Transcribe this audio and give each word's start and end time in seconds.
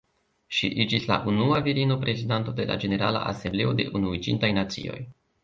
Ŝi 0.59 0.69
iĝis 0.85 1.03
la 1.11 1.17
unua 1.31 1.59
virino 1.67 1.97
prezidanto 2.05 2.55
de 2.61 2.67
la 2.71 2.79
Ĝenerala 2.85 3.23
Asembleo 3.35 3.77
de 3.83 3.87
Unuiĝintaj 4.01 4.53
Nacioj. 4.61 4.99